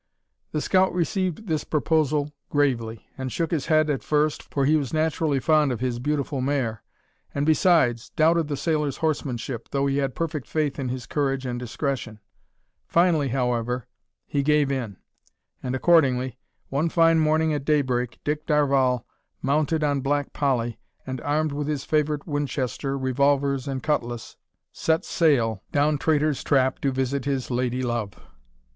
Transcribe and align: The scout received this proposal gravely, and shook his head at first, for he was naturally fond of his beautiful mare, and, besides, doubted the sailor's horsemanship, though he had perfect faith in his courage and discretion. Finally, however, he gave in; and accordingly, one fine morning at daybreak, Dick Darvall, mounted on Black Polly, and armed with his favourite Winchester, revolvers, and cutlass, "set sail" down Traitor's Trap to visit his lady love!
The 0.51 0.61
scout 0.61 0.95
received 0.95 1.45
this 1.45 1.63
proposal 1.63 2.31
gravely, 2.49 3.07
and 3.19 3.31
shook 3.31 3.51
his 3.51 3.67
head 3.67 3.87
at 3.87 4.01
first, 4.01 4.41
for 4.45 4.65
he 4.65 4.75
was 4.75 4.91
naturally 4.91 5.39
fond 5.39 5.71
of 5.71 5.79
his 5.79 5.99
beautiful 5.99 6.41
mare, 6.41 6.81
and, 7.35 7.45
besides, 7.45 8.09
doubted 8.09 8.47
the 8.47 8.57
sailor's 8.57 8.97
horsemanship, 8.97 9.69
though 9.69 9.85
he 9.85 9.97
had 9.97 10.15
perfect 10.15 10.47
faith 10.47 10.79
in 10.79 10.89
his 10.89 11.05
courage 11.05 11.45
and 11.45 11.59
discretion. 11.59 12.19
Finally, 12.87 13.27
however, 13.27 13.85
he 14.25 14.41
gave 14.41 14.71
in; 14.71 14.97
and 15.61 15.75
accordingly, 15.75 16.39
one 16.69 16.89
fine 16.89 17.19
morning 17.19 17.53
at 17.53 17.63
daybreak, 17.63 18.19
Dick 18.23 18.47
Darvall, 18.47 19.05
mounted 19.43 19.83
on 19.83 20.01
Black 20.01 20.33
Polly, 20.33 20.79
and 21.05 21.21
armed 21.21 21.51
with 21.51 21.67
his 21.67 21.85
favourite 21.85 22.25
Winchester, 22.25 22.97
revolvers, 22.97 23.67
and 23.67 23.83
cutlass, 23.83 24.35
"set 24.71 25.05
sail" 25.05 25.61
down 25.71 25.99
Traitor's 25.99 26.43
Trap 26.43 26.79
to 26.79 26.91
visit 26.91 27.25
his 27.25 27.51
lady 27.51 27.83
love! 27.83 28.13